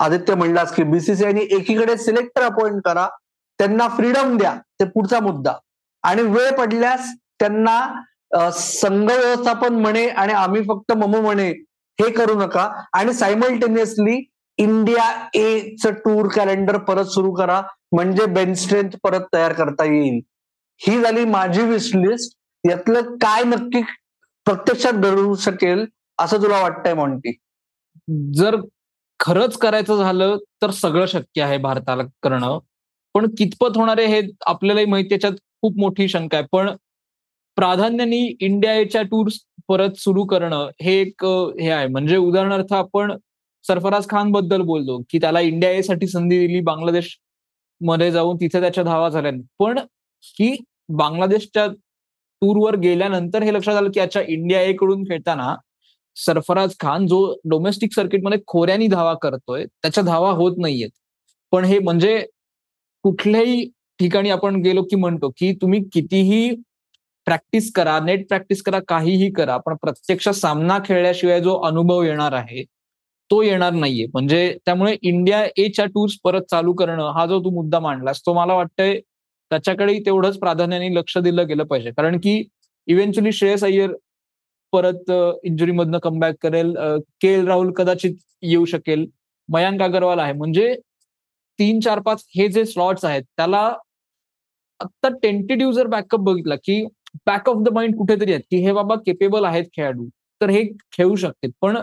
आदित्य 0.00 0.34
म्हणलास 0.34 0.74
की 0.74 0.82
बीसीसीआयने 0.82 1.40
एकीकडे 1.56 1.96
सिलेक्टर 1.98 2.42
अपॉइंट 2.42 2.80
करा 2.84 3.08
त्यांना 3.58 3.86
फ्रीडम 3.88 4.36
द्या 4.38 4.54
ते 4.80 4.84
पुढचा 4.84 5.20
मुद्दा. 5.20 5.52
आणि 6.04 6.22
वेळ 6.22 6.50
पडल्यास 6.56 7.08
त्यांना 7.40 8.50
संघ 8.52 9.10
व्यवस्थापन 9.10 9.74
म्हणे 9.80 10.06
आणि 10.08 10.32
आम्ही 10.32 10.62
फक्त 10.68 10.92
ममो 10.92 11.20
म्हणे 11.20 11.48
हे 11.98 12.10
करू 12.12 12.34
नका. 12.40 12.68
आणि 12.92 13.12
सायमल्टेनियसली 13.12 14.20
इंडिया 14.58 15.04
ए 15.34 15.74
च 15.82 15.86
टूर 16.04 16.28
कॅलेंडर 16.34 16.76
परत 16.84 17.06
सुरू 17.14 17.32
करा. 17.34 17.60
म्हणजे 17.92 18.26
बेन 18.34 18.52
स्ट्रेंथ 18.54 18.96
परत 19.02 19.26
तयार 19.32 19.52
करता 19.52 19.84
येईल. 19.84 20.20
ही 20.80 21.00
झाली 21.02 21.24
माझी 21.24 21.62
विश 21.62 21.90
लिस्ट 21.94 22.36
यातलं 22.64 23.14
काय 23.20 23.44
नक्की 23.44 23.82
प्रत्यक्षात 24.46 24.92
घडू 24.92 25.34
शकेल 25.40 25.84
असं 26.18 26.42
तुला 26.42 26.60
वाटतंय 26.62 26.94
मॉन्टी 26.94 27.32
जर 28.38 28.56
खरंच 29.20 29.56
करायचं 29.58 29.96
झालं 29.96 30.36
तर 30.62 30.70
सगळं 30.70 31.06
शक्य 31.06 31.42
आहे 31.42 31.58
भारताला 31.58 32.02
करणं. 32.22 32.58
पण 33.14 33.26
कितपत 33.38 33.76
होणारे 33.76 34.06
हे 34.06 34.20
आपल्यालाही 34.46 34.86
माहिती 34.86 35.08
त्याच्यात 35.08 35.32
खूप 35.62 35.78
मोठी 35.78 36.08
शंका 36.08 36.36
आहे. 36.38 36.46
पण 36.52 36.70
प्राधान्याने 37.56 38.18
इंडिया 38.40 38.74
एच्या 38.74 39.02
टूर्स 39.02 39.38
परत 39.68 39.96
सुरू 39.98 40.24
करणं 40.26 40.68
हे 40.82 41.00
एक 41.00 41.24
हे 41.60 41.70
आहे. 41.70 41.86
म्हणजे 41.88 42.16
उदाहरणार्थ 42.16 42.72
आपण 42.74 43.12
सरफराज 43.66 44.06
खानबद्दल 44.08 44.62
बोलतो 44.62 45.00
की 45.10 45.18
त्याला 45.20 45.40
इंडिया 45.40 45.70
ए 45.72 45.82
साठी 45.82 46.06
संधी 46.08 46.38
दिली 46.38 46.60
बांगलादेशमध्ये 46.60 48.10
जाऊन 48.10 48.36
तिथे 48.40 48.60
त्याच्या 48.60 48.84
धावा 48.84 49.08
झाल्या. 49.08 49.32
पण 49.58 49.78
ही 50.24 50.56
बांगलादेशच्या 50.88 51.66
टूरवर 52.42 52.76
गेल्यानंतर 52.76 53.42
हे 53.42 53.52
लक्षात 53.54 53.74
आलं 53.76 53.90
की 53.90 54.00
अच्छा 54.00 54.20
इंडिया 54.28 54.60
ए 54.62 54.72
कडून 54.80 55.02
खेळताना 55.04 55.54
सरफराज 56.16 56.74
खान 56.80 57.06
जो 57.06 57.18
डोमेस्टिक 57.50 57.92
सर्किटमध्ये 57.94 58.38
खोऱ्यानी 58.46 58.86
धावा 58.88 59.14
करतोय 59.22 59.64
त्याच्या 59.64 60.04
धावा 60.04 60.30
होत 60.32 60.58
नाहीयेत. 60.58 60.90
पण 61.52 61.64
हे 61.64 61.78
म्हणजे 61.78 62.18
कुठल्याही 63.04 63.64
ठिकाणी 64.00 64.30
आपण 64.30 64.56
गेलो 64.62 64.82
की 64.82 64.96
म्हणतो 64.96 65.30
की 65.38 65.52
तुम्ही 65.62 65.82
कितीही 65.92 66.50
प्रॅक्टिस 67.26 67.70
करा 67.74 67.98
नेट 68.00 68.26
प्रॅक्टिस 68.28 68.62
करा 68.62 68.78
काहीही 68.88 69.30
करा 69.32 69.56
पण 69.56 69.74
प्रत्यक्ष 69.82 70.28
सामना 70.30 70.78
खेळल्याशिवाय 70.84 71.40
जो 71.42 71.56
अनुभव 71.66 72.02
येणार 72.02 72.32
आहे 72.32 72.64
तो 73.30 73.40
येणार 73.42 73.72
नाहीये. 73.72 74.06
म्हणजे 74.14 74.56
त्यामुळे 74.66 74.96
इंडिया 75.02 75.44
एच्या 75.56 75.84
टूर्स 75.94 76.16
परत 76.24 76.42
चालू 76.50 76.72
करणं 76.74 77.10
हा 77.16 77.26
जो 77.26 77.38
तू 77.44 77.50
मुद्दा 77.54 77.80
मांडलास 77.80 78.20
तो 78.26 78.34
मला 78.34 78.54
वाटतंय 78.54 78.98
त्याच्याकडे 79.50 79.98
तेवढंच 80.06 80.38
प्राधान्याने 80.38 80.94
लक्ष 80.94 81.16
दिलं 81.18 81.46
गेलं 81.48 81.64
पाहिजे. 81.64 81.90
कारण 81.96 82.18
की 82.22 82.42
इव्हेंच्युअली 82.88 83.32
श्रेयस 83.32 83.64
अय्यर 83.64 83.92
परत 84.72 85.10
इंजुरीमधनं 85.44 85.98
कमबॅक 86.02 86.34
करेल. 86.42 86.74
के 87.20 87.32
एल 87.34 87.46
राहुल 87.48 87.72
कदाचित 87.76 88.14
येऊ 88.42 88.64
शकेल. 88.64 89.06
मयांक 89.48 89.82
अगरवाल 89.82 90.18
आहे. 90.18 90.32
म्हणजे 90.32 90.74
तीन 91.58 91.80
चार 91.80 92.00
पाच 92.06 92.24
हे 92.36 92.48
जे 92.48 92.64
स्लॉट्स 92.66 93.04
आहेत 93.04 93.22
त्याला 93.36 93.60
आता 94.80 95.08
टेंटेटिव्ह 95.22 95.72
जर 95.72 95.86
बॅकअप 95.86 96.20
बघितला 96.20 96.54
की 96.64 96.84
बॅक 97.26 97.48
ऑफ 97.48 97.62
द 97.64 97.68
माइंड 97.74 97.94
कुठेतरी 97.96 98.32
आहेत 98.32 98.44
की 98.50 98.56
हे 98.64 98.72
बाबा 98.72 98.94
केपेबल 99.06 99.44
आहेत 99.44 99.64
खेळाडू 99.76 100.06
तर 100.40 100.50
हे 100.50 100.62
खेळू 100.92 101.14
शकते 101.16 101.48
पण 101.60 101.76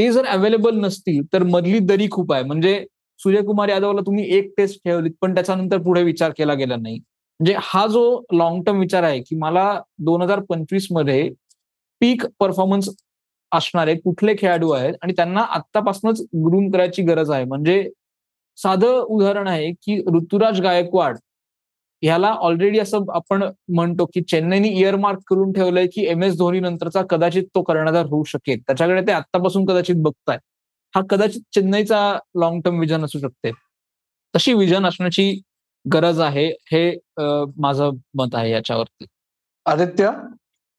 ते 0.00 0.10
जर 0.12 0.26
अवेलेबल 0.26 0.76
नसतील 0.80 1.22
तर 1.32 1.42
मधली 1.44 1.78
दरी 1.78 2.06
खूप 2.10 2.32
आहे. 2.32 2.42
म्हणजे 2.44 2.84
सूर्यकुमार 3.20 3.68
यादवला 3.68 4.00
तुम्ही 4.06 4.24
एक 4.36 4.52
टेस्ट 4.56 4.78
ठेवलीत 4.84 5.12
पण 5.20 5.34
त्याच्यानंतर 5.34 5.78
पुढे 5.82 6.02
विचार 6.02 6.30
केला 6.38 6.54
गेला 6.54 6.76
नाही. 6.76 6.96
म्हणजे 6.96 7.54
हा 7.62 7.86
जो 7.86 8.02
लॉंग 8.32 8.62
टर्म 8.64 8.78
विचार 8.80 9.02
आहे 9.02 9.20
की 9.20 9.36
मला 9.36 9.64
दोन 10.06 10.22
हजार 10.22 10.40
पंचवीसमध्ये 10.48 11.28
पीक 12.00 12.24
परफॉर्मन्स 12.40 12.88
असणारे 13.52 13.94
कुठले 13.94 14.34
खेळाडू 14.38 14.70
आहेत 14.70 14.94
आणि 15.02 15.12
त्यांना 15.16 15.40
आत्तापासूनच 15.50 16.20
ग्रूम 16.46 16.70
करायची 16.70 17.02
गरज 17.02 17.30
आहे. 17.30 17.44
म्हणजे 17.44 17.88
साधं 18.58 18.98
उदाहरण 19.00 19.48
आहे 19.48 19.70
की 19.72 20.00
ऋतुराज 20.14 20.60
गायकवाड 20.60 21.18
ह्याला 22.02 22.28
ऑलरेडी 22.40 22.78
असं 22.78 23.04
आपण 23.14 23.42
म्हणतो 23.74 24.04
की 24.14 24.20
चेन्नईने 24.30 24.68
इयरमार्क 24.78 25.18
करून 25.30 25.52
ठेवलंय 25.52 25.86
की 25.94 26.04
एम 26.10 26.22
एस 26.24 26.36
धोनी 26.38 26.60
नंतरचा 26.60 27.02
कदाचित 27.10 27.44
तो 27.54 27.62
कर्णधार 27.62 28.06
होऊ 28.06 28.24
शकेल. 28.26 28.60
त्याच्याकडे 28.66 29.06
ते 29.06 29.12
आत्तापासून 29.12 29.64
कदाचित 29.66 29.96
बघताय. 30.02 30.38
हा 30.94 31.00
कदाचित 31.10 31.40
चेन्नईचा 31.54 32.00
लॉंग 32.40 32.60
टर्म 32.60 32.78
विजन 32.80 33.04
असू 33.04 33.18
शकते. 33.18 33.50
तशी 34.34 34.52
विजन 34.54 34.86
असण्याची 34.86 35.30
गरज 35.84 36.20
आहे 36.20 36.46
हे 36.72 36.90
माझं 37.58 37.90
मत 38.18 38.34
आहे 38.34 38.50
याच्यावरती. 38.50 39.06
आदित्य? 39.66 40.10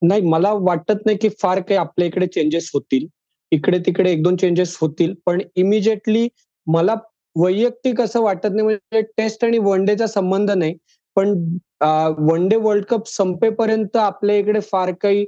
नाही 0.01 0.21
मला 0.21 0.51
वाटत 0.53 1.05
नाही 1.05 1.17
की 1.17 1.29
फार 1.41 1.59
काही 1.59 1.77
आपल्या 1.79 2.07
इकडे 2.07 2.27
चेंजेस 2.27 2.69
होतील. 2.73 3.07
इकडे 3.51 3.79
तिकडे 3.85 4.11
एक 4.11 4.23
दोन 4.23 4.35
चेंजेस 4.35 4.77
होतील. 4.81 5.13
पण 5.25 5.41
इमिजिएटली 5.55 6.27
मला 6.67 6.95
वैयक्तिक 7.35 8.01
असं 8.01 8.21
वाटत 8.21 8.47
नाही 8.51 8.63
म्हणजे 8.63 9.01
टेस्ट 9.17 9.43
आणि 9.45 9.57
वन 9.57 9.85
डेचा 9.85 10.07
संबंध 10.07 10.51
नाही. 10.51 10.73
पण 11.15 11.33
वन 12.19 12.47
डे 12.47 12.55
वर्ल्ड 12.55 12.85
कप 12.85 13.07
संपेपर्यंत 13.07 13.97
आपल्या 13.97 14.35
इकडे 14.35 14.59
फार 14.61 14.91
काही 15.01 15.25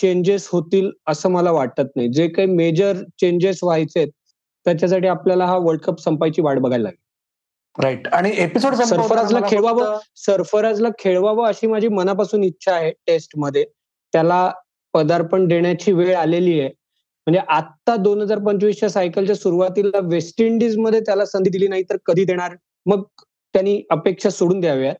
चेंजेस 0.00 0.48
होतील 0.52 0.90
असं 1.08 1.30
मला 1.30 1.50
वाटत 1.52 1.96
नाही. 1.96 2.08
जे 2.08 2.26
काही 2.28 2.48
मेजर 2.48 3.02
चेंजेस 3.20 3.58
व्हायचे 3.62 4.04
त्याच्यासाठी 4.66 5.06
आपल्याला 5.08 5.46
हा 5.46 5.56
वर्ल्ड 5.56 5.80
कप 5.82 6.00
संपायची 6.00 6.42
वाट 6.42 6.58
बघायला 6.58 6.82
लागेल. 6.82 6.98
राईट 7.78 8.08
आणि 8.08 8.30
एपिसोड 8.38 8.74
सरफराजला 8.74 9.40
खेळवावं 9.48 9.98
सरफराजला 10.16 10.88
खेळवावं 10.98 11.46
अशी 11.48 11.66
माझी 11.66 11.88
मनापासून 11.88 12.44
इच्छा 12.44 12.72
आहे 12.72 12.90
टेस्टमध्ये. 13.06 13.64
त्याला 14.12 14.50
पदार्पण 14.94 15.46
देण्याची 15.48 15.92
वेळ 15.92 16.14
आलेली 16.16 16.58
आहे. 16.60 16.68
म्हणजे 17.26 17.40
आता 17.48 17.96
दोन 17.96 18.20
हजार 18.22 18.38
पंचवीसच्या 18.44 18.88
सायकलच्या 18.90 19.36
सुरुवातीला 19.36 19.98
वेस्ट 20.04 20.40
इंडिजमध्ये 20.42 21.00
त्याला 21.00 21.24
संधी 21.26 21.50
दिली 21.50 21.68
नाही 21.68 21.82
तर 21.90 21.96
कधी 22.06 22.24
देणार? 22.24 22.56
मग 22.86 23.02
त्यांनी 23.54 23.80
अपेक्षा 23.90 24.30
सोडून 24.30 24.60
द्याव्यात. 24.60 24.94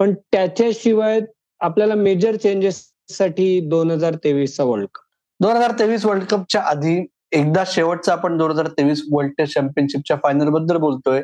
पण 0.00 0.12
त्याच्याशिवाय 0.32 1.20
आपल्याला 1.60 1.94
मेजर 1.94 2.36
चेंजेस 2.36 2.82
साठी 3.10 3.60
दोन 3.68 3.90
हजार 3.90 4.14
तेवीसचा 4.24 4.64
वर्ल्ड 4.64 4.86
कप 4.94 5.02
दोन 5.40 5.56
हजार 5.56 5.72
तेवीस 5.78 6.04
वर्ल्ड 6.04 6.24
कपच्या 6.24 6.60
आधी 6.62 6.96
एकदा 7.32 7.62
शेवटचा 7.66 8.12
आपण 8.12 8.36
दोन 8.38 8.50
हजार 8.50 8.66
तेवीस 8.78 9.02
वर्ल्ड 9.12 9.32
टेस्ट 9.38 9.54
चॅम्पियनशिपच्या 9.54 10.16
फायनलबद्दल 10.22 10.76
बोलतोय. 10.76 11.22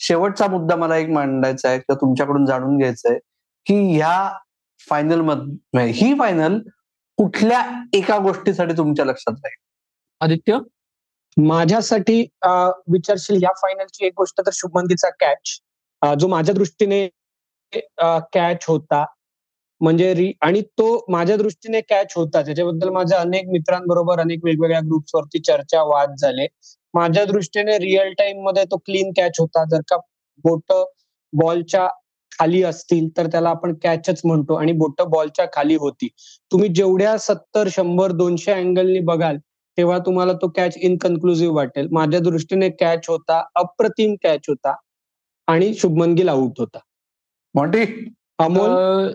शेवटचा 0.00 0.46
मुद्दा 0.46 0.76
मला 0.76 0.96
एक 0.96 1.08
मांडायचा 1.08 1.68
आहे 1.68 1.78
किंवा 1.78 1.96
तुमच्याकडून 2.00 2.44
जाणून 2.46 2.76
घ्यायचा 2.78 3.10
आहे 3.10 3.18
की 3.66 3.74
ह्या 3.96 4.30
फायनलमध्ये 4.88 5.84
ही 5.92 6.12
फायनल 6.18 6.58
कुठल्या 7.18 7.62
एका 7.94 8.18
गोष्टीसाठी 8.18 8.76
तुमच्या 8.76 9.04
लक्षात 9.04 9.32
राहील? 9.44 9.56
आदित्य? 10.20 10.58
माझ्यासाठी 11.36 12.20
विचारशील 12.92 13.42
या 13.42 13.52
फायनलची 13.62 14.06
एक 14.06 14.12
गोष्ट 14.16 14.40
तर 14.40 14.50
शुभमन 14.52 14.94
कॅच 15.20 15.58
जो 16.14 16.28
माझ्या 16.28 16.54
दृष्टीने 16.54 17.06
कॅच 18.32 18.64
होता. 18.68 19.04
म्हणजे 19.80 20.12
री 20.14 20.32
आणि 20.42 20.60
तो 20.78 21.04
माझ्या 21.10 21.36
दृष्टीने 21.36 21.80
कॅच 21.80 22.12
होता. 22.16 22.42
त्याच्याबद्दल 22.42 22.88
माझ्या 22.90 23.18
अनेक 23.20 23.48
मित्रांबरोबर 23.48 24.20
अनेक 24.20 24.44
वेगवेगळ्या 24.44 24.80
ग्रुप्सवरती 24.80 25.38
चर्चा 25.46 25.82
वाद 25.84 26.14
झाले. 26.20 26.46
माझ्या 26.94 27.24
दृष्टीने 27.24 27.78
रिअल 27.78 28.12
टाइममध्ये 28.18 28.64
तो 28.64 28.76
क्लीन 28.78 29.10
कॅच 29.16 29.40
होता. 29.40 29.64
जर 29.70 29.80
का 29.90 29.96
बोट 30.44 30.72
बॉलच्या 31.32 31.86
खाली 32.32 32.62
असतील 32.64 33.08
तर 33.16 33.26
त्याला 33.26 33.50
आपण 33.50 33.74
कॅचच 33.82 34.20
म्हणतो 34.24 34.54
आणि 34.54 34.72
बोट 34.74 35.02
बॉलच्या 35.10 35.46
खाली 35.52 35.74
होती. 35.76 36.08
तुम्ही 36.52 36.68
जेवढ्या 36.68 37.16
सत्तर 37.18 37.68
शंभर 37.72 38.12
दोनशे 38.12 38.52
अँगलनी 38.52 39.00
बघाल 39.04 39.36
तेव्हा 39.78 39.98
तुम्हाला 39.98 40.32
तो 40.32 40.48
कॅच 40.56 40.76
इनकन्क्लुझिव्ह 40.78 41.54
वाटेल. 41.56 41.88
माझ्या 41.92 42.20
दृष्टीने 42.20 42.68
कॅच 42.80 43.08
होता 43.08 43.42
अप्रतिम 43.56 44.14
कॅच 44.22 44.48
होता. 44.48 44.74
आणि 45.48 45.72
शुभमन 45.78 46.14
गिल 46.14 46.28
आउट 46.28 46.60
होता. 46.60 46.78
मोठी 47.54 47.82
अमोल? 48.38 49.14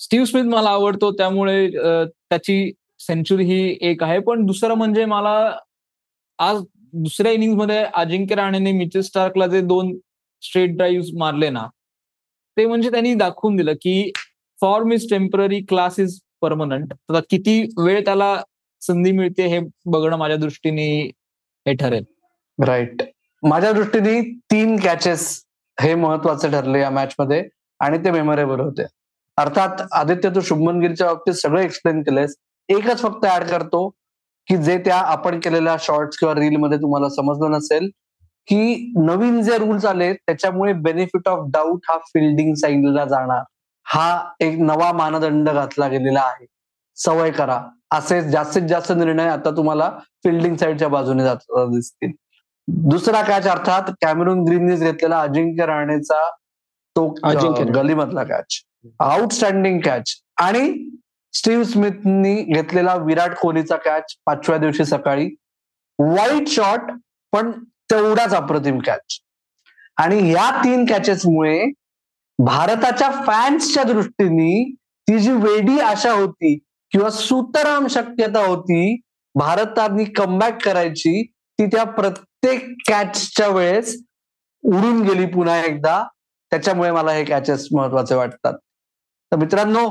स्टीव्ह 0.00 0.26
स्मिथ 0.26 0.44
मला 0.44 0.70
आवडतो 0.70 1.10
त्यामुळे 1.18 1.68
त्याची 1.70 2.72
सेंचुरी 3.00 3.44
ही 3.44 3.76
एक 3.90 4.02
आहे. 4.02 4.18
पण 4.20 4.44
दुसरं 4.46 4.74
म्हणजे 4.74 5.04
मला 5.04 5.34
आज 6.38 6.62
दुसऱ्या 6.92 7.32
इनिंगमध्ये 7.32 7.82
अजिंक्य 7.94 8.34
राणेने 8.34 8.72
मिचेल 8.72 9.02
स्टार्कला 9.02 9.46
जे 9.46 9.60
दोन 9.60 9.96
स्ट्रेट 10.42 10.76
ड्राईव्ह 10.76 11.18
मारले 11.18 11.48
ना 11.50 11.66
ते 12.56 12.66
म्हणजे 12.66 12.90
त्यांनी 12.90 13.14
दाखवून 13.14 13.56
दिलं 13.56 13.74
की 13.82 14.10
form 14.58 14.92
is 14.92 15.08
temporary 15.10 15.60
class 15.68 15.98
is 16.00 16.18
permanent 16.40 16.92
किती 17.30 17.60
वेळ 17.78 18.00
त्याला 18.04 18.36
संधी 18.82 19.12
मिळते 19.12 19.46
हे 19.46 19.58
बघणं 19.86 20.16
माझ्या 20.16 20.36
दृष्टीने 20.36 20.88
हे 21.66 21.74
ठरेल. 21.74 22.04
राईट 22.58 23.02
माझ्या 23.42 23.72
दृष्टीने 23.72 24.20
तीन 24.50 24.76
कॅचेस 24.84 25.26
हे 25.80 25.94
महत्त्वाचे 25.94 26.48
ठरले 26.48 26.80
या 26.80 26.90
मॅच 26.90 27.14
मध्ये 27.18 27.48
आणि 27.80 27.98
ते 27.98 28.10
मेमोरेबल 28.10 28.60
होते. 28.60 28.84
अर्थात 29.36 29.82
आदित्य 29.92 30.30
तू 30.30 30.40
शुभमन 30.40 30.80
गिलच्या 30.80 31.06
बाबतीत 31.06 31.34
सगळं 31.34 31.60
एक्सप्लेन 31.60 32.00
केलंयस. 32.02 32.34
एकच 32.68 33.02
फक्त 33.02 33.26
ऍड 33.26 33.44
करतो 33.44 33.88
की 34.48 34.56
जे 34.56 34.78
त्या 34.78 34.96
आपण 34.96 35.40
केलेल्या 35.40 35.76
शॉर्ट्स 35.80 36.18
किंवा 36.18 36.34
रील 36.34 36.56
मध्ये 36.56 36.78
तुम्हाला 36.78 37.08
समजलं 37.08 37.50
नसेल 37.50 37.90
की 38.48 38.92
नवीन 38.96 39.42
जे 39.42 39.58
रूल्स 39.58 39.84
आले 39.84 40.12
त्याच्यामुळे 40.14 40.72
बेनिफिट 40.72 41.28
ऑफ 41.28 41.46
डाऊट 41.48 41.80
हा 41.88 41.98
फिल्डिंग 41.98 42.54
साईडला 42.54 43.04
जाणार. 43.04 43.42
हा 43.84 44.32
एक 44.40 44.58
नवा 44.58 44.92
मानदंड 44.92 45.50
घातला 45.50 45.88
गेलेला 45.88 46.20
आहे. 46.20 46.46
सवय 46.96 47.30
करा. 47.30 47.62
असे 47.90 48.20
जास्तीत 48.30 48.62
जास्त 48.62 48.92
निर्णय 48.92 49.28
आता 49.28 49.50
तुम्हाला 49.50 49.90
फिल्डिंग 50.24 50.56
साईडच्या 50.56 50.88
बाजूने 50.88 51.24
जात 51.24 51.36
दिसतील. 51.50 52.12
दुसरा 52.68 53.20
कॅच 53.22 53.46
अर्थात 53.46 53.90
कॅमेरून 54.02 54.42
ग्रीननीच 54.44 54.80
घेतलेला 54.80 55.20
अजिंक्य 55.20 55.66
राणेचा 55.66 56.28
तो 56.96 57.06
गलीमधला 57.74 58.22
कॅच 58.24 58.60
आउटस्टँडिंग 59.00 59.80
कॅच 59.80 60.14
आणि 60.36 60.68
स्टीव्ह 61.34 61.64
स्मिथनी 61.64 62.34
घेतलेला 62.44 62.94
विराट 62.96 63.34
कोहलीचा 63.34 63.76
कॅच 63.76 64.14
पाचव्या 64.26 64.58
दिवशी 64.58 64.84
सकाळी. 64.84 65.28
वाईट 65.98 66.48
शॉट 66.48 66.90
पण 67.32 67.50
तेवढाच 67.90 68.34
अप्रतिम 68.34 68.78
कॅच 68.78 69.18
आणि 69.96 70.18
या 70.32 70.50
तीन 70.64 70.84
कॅचेसमुळे 70.84 71.64
भारताच्या 72.38 73.10
फॅन्सच्या 73.26 73.82
दृष्टीने 73.82 74.62
ती 75.08 75.18
जी 75.18 75.32
वेडी 75.32 75.78
आशा 75.80 76.12
होती 76.12 76.56
किंवा 76.92 77.10
सुतराम 77.10 77.86
शक्यता 77.86 78.46
होती 78.46 78.94
भारताने 79.34 80.04
कमबॅक 80.04 80.62
करायची 80.64 81.22
ती 81.58 81.66
त्या 81.66 81.84
प्रत्येक 81.84 82.66
कॅचच्या 82.88 83.48
वेळेस 83.48 83.96
उडून 84.64 85.00
गेली 85.02 85.26
पुन्हा 85.26 85.58
एकदा. 85.64 86.02
त्याच्यामुळे 86.52 86.90
मला 86.90 87.12
हे 87.12 87.24
कॅचेस 87.24 87.66
महत्त्वाचे 87.76 88.14
वाटतात. 88.14 88.54
तर 89.32 89.36
मित्रांनो 89.36 89.88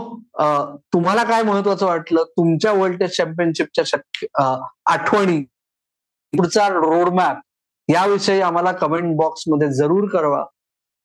तुम्हाला 0.93 1.23
काय 1.23 1.43
महत्वाचं 1.43 1.85
वाटलं? 1.85 2.23
तुमच्या 2.23 2.71
वर्ल्ड 2.71 2.99
टेस्ट 2.99 3.17
चॅम्पियनशिपच्या 3.17 3.83
शक्य 3.87 4.27
आठवणी 4.91 5.41
पुढचा 6.33 6.67
रोडमॅप 6.69 7.37
याविषयी 7.89 8.41
आम्हाला 8.41 8.71
कमेंट 8.71 9.15
बॉक्समध्ये 9.17 9.71
जरूर 9.73 10.07
कळवा. 10.09 10.43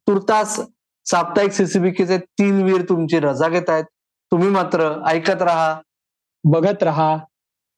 तुर्तास 0.08 0.58
साप्ताहिक 1.06 1.52
सीसीबीकेचे 1.52 2.18
तीन 2.18 2.62
वीर 2.62 2.82
तुमची 2.88 3.18
रजा 3.20 3.48
घेत 3.48 3.70
आहेत. 3.70 3.84
तुम्ही 4.32 4.48
मात्र 4.48 4.90
ऐकत 5.06 5.42
राहा. 5.42 5.80
बघत 6.44 6.82
राहा. 6.82 7.16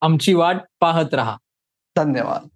आमची 0.03 0.35
वाट 0.35 0.57
पाहत 0.81 1.15
राहा. 1.15 1.37
धन्यवाद. 1.97 2.49